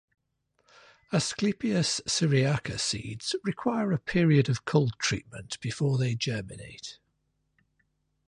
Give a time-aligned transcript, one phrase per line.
[1.13, 6.97] "Asclepias syriaca" seeds require a period of cold treatment before they germinate.